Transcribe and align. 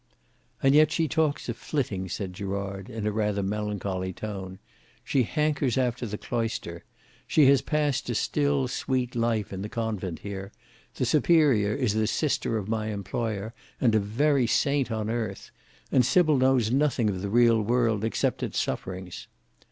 "And 0.63 0.73
yet 0.73 0.91
she 0.91 1.07
talks 1.07 1.47
of 1.47 1.55
flitting," 1.55 2.09
said 2.09 2.33
Gerard, 2.33 2.89
in 2.89 3.05
a 3.05 3.11
rather 3.11 3.43
melancholy 3.43 4.11
tone. 4.13 4.57
"She 5.03 5.21
hankers 5.21 5.77
after 5.77 6.07
the 6.07 6.17
cloister. 6.17 6.83
She 7.27 7.45
has 7.45 7.61
passed 7.61 8.09
a 8.09 8.15
still, 8.15 8.67
sweet 8.67 9.15
life 9.15 9.53
in 9.53 9.61
the 9.61 9.69
convent 9.69 10.17
here; 10.23 10.51
the 10.95 11.05
Superior 11.05 11.75
is 11.75 11.93
the 11.93 12.07
sister 12.07 12.57
of 12.57 12.67
my 12.67 12.87
employer 12.87 13.53
and 13.79 13.93
a 13.93 13.99
very 13.99 14.47
saint 14.47 14.89
on 14.89 15.07
earth; 15.07 15.51
and 15.91 16.03
Sybil 16.03 16.35
knows 16.37 16.71
nothing 16.71 17.07
of 17.07 17.21
the 17.21 17.29
real 17.29 17.61
world 17.61 18.03
except 18.03 18.41
its 18.41 18.59
sufferings. 18.59 19.27